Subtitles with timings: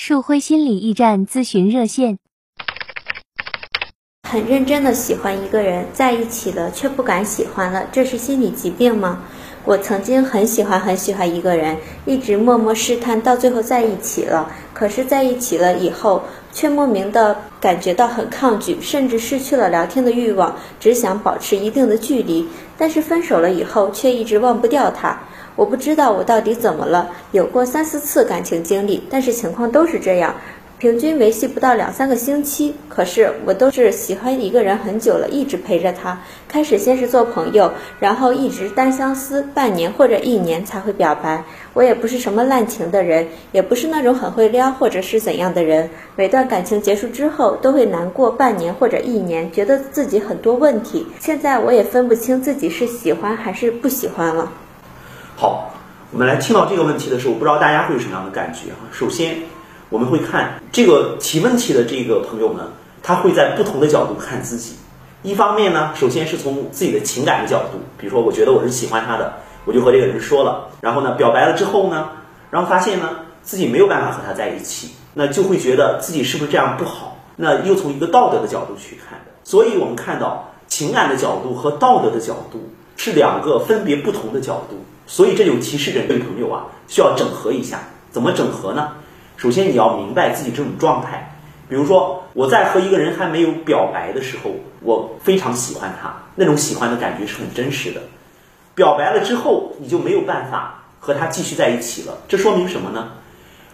[0.00, 2.18] 树辉心理驿站咨询热线：
[4.30, 9.24] 很认真的喜欢一个人，在一起了却不敢喜欢了，这是心理疾病吗？
[9.64, 11.76] 我曾经很喜欢很喜欢一个人，
[12.06, 14.48] 一直默默试探，到最后在一起了。
[14.72, 16.22] 可是在一起了以后，
[16.52, 22.48] 却莫名的感觉到很抗拒，甚至失去了聊天的欲望，只想保持一定的距离。
[22.78, 25.18] 但是分手了以后，却一直忘不掉他。
[25.58, 30.32] 我不知道我到底怎么了，有过三四次感情经历，但是情况都是这样，
[30.78, 32.72] 平均维系不到两三个星期。
[32.88, 36.16] 可是我都是喜欢一个人很久了，一直陪着他。
[36.46, 41.42] 开始先是做朋友，然后一直单相思，半年或者一年才会表白。
[41.74, 45.90] 我也不是什么滥情的人，也不是那种很会撩或者是怎样的人。
[46.14, 51.04] 每段感情结束之后，都会难过半年或者一年，觉得自己很多问题。
[51.18, 54.52] 现在我也分不清自己是喜欢还是不喜欢了。
[55.40, 55.70] 好，
[56.10, 58.78] 我们来听到这个问题的时候，不知道大家会有什么样的感觉哈？
[58.90, 59.38] 首先，
[59.88, 62.72] 我们会看这个提问题的这个朋友呢，
[63.04, 64.74] 他会在不同的角度看自己。
[65.22, 69.32] 一方面呢，首先是从自己的情感的角度，比如说，我觉得我是喜欢他的，
[69.64, 72.08] 我就和这个人说了，然后呢，表白了之后呢，
[72.50, 73.08] 然后发现呢，
[73.44, 77.16] 自己没有办法和他在一起，那就会觉得自己是不是这样不好？
[77.36, 79.20] 那又从一个道德的角度去看。
[79.44, 82.68] 所以我们看到情感的角度和道德的角度
[82.98, 84.76] 是两个分别不同的角度。
[85.06, 87.80] 所以这就提示着这位朋友啊，需要整合一下。
[88.10, 88.92] 怎么整合呢？
[89.38, 91.34] 首先你要明白自己这种状态。
[91.68, 98.00] 比如说，我在和一个人还没有表白的时候，我非常喜欢他，那种喜欢的感觉是很真实的。
[98.74, 102.16] 表白了之后，你就没有办法和他继续在一起了。
[102.26, 103.08] 这说明什么呢？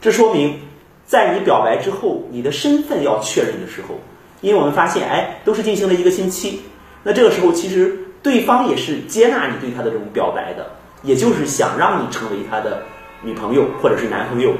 [0.00, 0.58] 这说明
[1.06, 3.98] 在你表白之后，你的身份要确认的时候，
[4.42, 6.60] 因为我们发现，哎，都是进行了一个星期，
[7.02, 10.66] 那这个时候其实对方也是接纳你对他的这种表白的。
[11.04, 12.82] 也就是想让你成为他的
[13.22, 14.52] 女朋友或者是男朋友，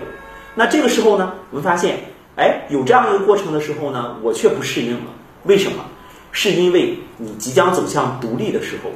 [0.55, 1.98] 那这个时候呢，我们发现，
[2.36, 5.11] 哎，有这样一个过程的时候呢，我却不适应了。
[5.42, 5.84] 为什么？
[6.30, 8.91] 是因为你即将走向独立的时候，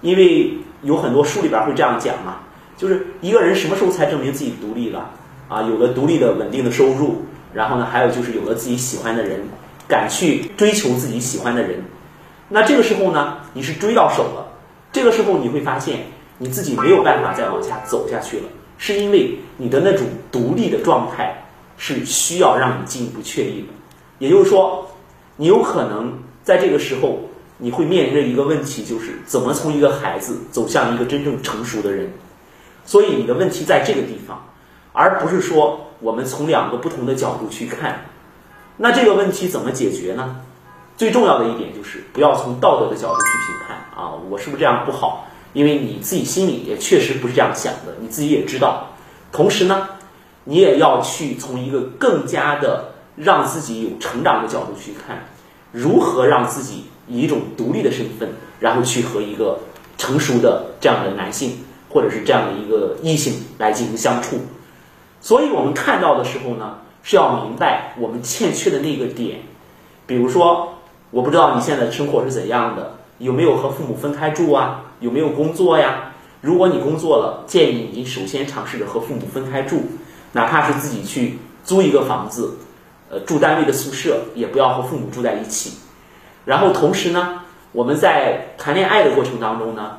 [0.00, 0.48] 因为
[0.82, 2.36] 有很多书里边会这样讲嘛，
[2.76, 5.10] 就是一个人什么时候才证明自己独立了
[5.48, 5.62] 啊？
[5.62, 9.40] 有了独立的稳定的收入，然后呢，还有就是有了自己喜欢的人，
[9.88, 11.82] 敢去追求自己喜欢的人，
[12.48, 14.46] 那这个时候呢，你是追到手了。
[14.92, 16.00] 这个时候你会发现。
[16.38, 18.42] 你自己没有办法再往下走下去了，
[18.76, 21.34] 是因为你的那种独立的状态
[21.78, 23.68] 是需要让你进一步确立的。
[24.18, 24.86] 也就是说，
[25.36, 26.12] 你有可能
[26.42, 27.20] 在这个时候，
[27.56, 32.12] 你会面临着一个问题，就是怎么从一个孩子走向一个真正成熟的人。
[32.84, 34.46] 所以你的问题在这个地方，
[34.92, 38.04] 而不是说我们从两个不同的角度去看。
[38.76, 40.36] 那这个问题怎么解决呢？
[40.96, 45.28] 最重要的一点就是不要从道德的角度去评判啊，我是不是这样不好？
[45.52, 48.88] 因为你自己心里也确实不是这样想的，你自己也知道。
[49.32, 49.88] 同时呢，
[50.44, 55.26] 你也要去从一个更加的让自己有成长的角度去看，
[55.72, 58.30] 如何让自己以一种独立的身份，
[58.60, 59.58] 然后去和一个
[59.98, 64.40] 成熟的这样的男性或者是这样的一个异性来进行相处。
[65.20, 69.40] 所以我们看到的时候呢，是要明白我们欠缺的那个点。
[70.06, 70.75] 比如说，
[71.16, 72.92] 我不知道你现在的生活是怎样的。
[73.16, 74.82] 有没有和父母分开住啊？
[75.00, 76.12] 有没有工作呀？
[76.42, 79.80] 如果你工作了，建议你首先尝试着和父母分开住，
[80.32, 82.58] 哪怕是自己去租一个房子，
[83.08, 85.78] 呃，住单位的宿舍，也不要和父母住在一起。
[86.44, 87.40] 然后同时呢，
[87.72, 89.96] 我们在谈恋爱的过程当中呢，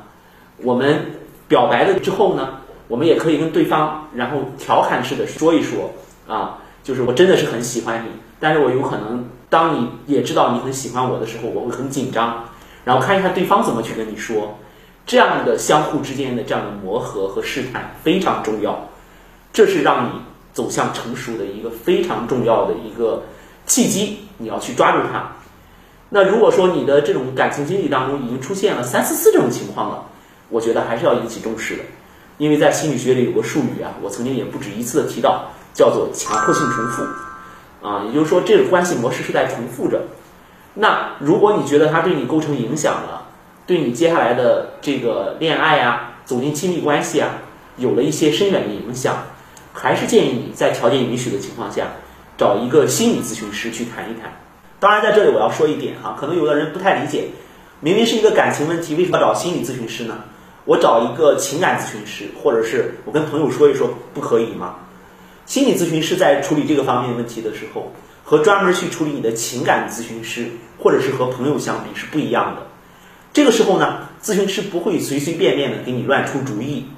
[0.58, 1.04] 我们
[1.48, 5.90] 表白了之后呢，我们也可以跟对方，然后调侃式的说一说
[6.28, 8.08] 啊，就是我真的是很喜欢你，
[8.38, 12.44] 但是我有可能当你也知道你很喜欢我的时候，我会很紧张。
[12.84, 14.58] 然后看一看对方怎么去跟你说，
[15.06, 18.88] 这样的相互之间的这样的磨合和试探非常重要，
[19.52, 20.10] 这是让你
[20.52, 23.22] 走向成熟的一个非常重要的一个
[23.66, 25.32] 契机，你要去抓住它。
[26.08, 30.06] 那如果说你的这种感情经历当中已经出现了三四次这种情况了，
[30.48, 31.82] 我觉得还是要引起重视的，
[32.38, 37.02] 因为在心理学里有个术语啊，我曾经也不止一次的提到，叫做强迫性重复，
[37.82, 40.02] 啊，也就是说这个关系模式是在重复着。
[40.74, 43.26] 那如果你觉得他对你构成影响了，
[43.66, 47.30] 对你接下来的这个恋爱啊，走进亲密关系啊，
[47.76, 49.16] 有了一些深远的影响，
[49.72, 51.86] 还是建议你在条件允许的情况下，
[52.36, 54.32] 找一个心理咨询师去谈一谈。
[54.80, 57.28] 当然，在这里我要说一点哈，可能有的人不太理解，
[57.80, 60.16] 明明是一个感情问题，为什么要找心理咨询师呢？
[60.64, 64.76] 我找一个情感咨询师，或者是我跟朋友说一说，不可以吗？
[65.48, 67.90] 心理咨询师在处理这个方面问题的时候。
[68.22, 72.66] 和专门去处理你的情感咨询师，或者是和朋友相比是不一样的。
[73.32, 76.90] 这个时候呢，咨询师不会随随便便的给你乱出主意，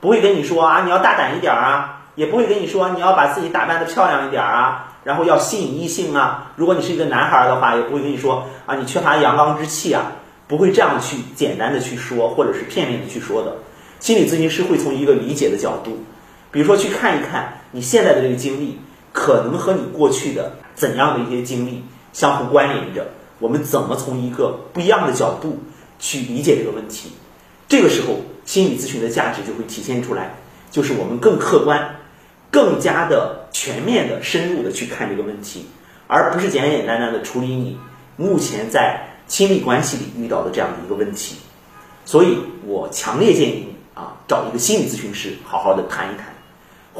[0.00, 6.52] 不会跟你说啊，你要大胆一点啊，也不会跟你说你要把自己打扮的漂亮一点啊，然后要吸引异性啊。
[6.54, 10.12] 如果你是一个男孩的话，也不会跟你说啊，你缺乏阳刚之气啊，
[10.46, 13.56] 不会这样去简单的去说，或者是片面的去说的。
[13.98, 15.98] 心理咨询师会从一个理解的角度，
[16.56, 18.78] 比如说去看一看你现在的这个经历，
[19.12, 23.06] 可能和你过去的怎样的一些经历相互关联着，
[23.38, 25.58] 我们怎么从一个不一样的角度
[25.98, 27.10] 去理解这个问题？
[27.68, 30.34] 这个时候，心理咨询的价值就会体现出来，
[30.70, 31.94] 就是我们更客观、
[32.50, 35.66] 更加的全面的、深入的去看这个问题，
[36.06, 37.78] 而不是简简单单的处理你
[38.16, 41.36] 目前在亲密关系里遇到的这样的一个问题。
[42.06, 46.28] 所以我强烈建议你啊，找一个心理咨询师好好的谈一谈，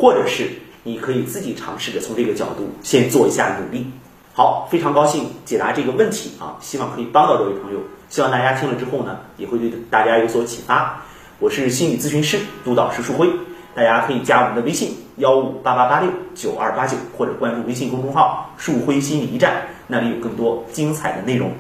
[0.07, 0.49] 或者是
[0.85, 3.91] 你可以自己尝试着从这个角度先做一下努力。
[4.35, 7.81] 好，非常高兴解答这个问题啊，希望可以帮到这位朋友。
[8.09, 11.03] 希望大家听了之后呢，也会对大家有所启发。
[11.41, 13.29] 我是心理咨询师督导师树辉，
[13.75, 21.51] 大家可以加我们的微信幺五八八八六九二八九，或者关注微信公众号“树辉心理驿站”，那里有更多精彩的内容。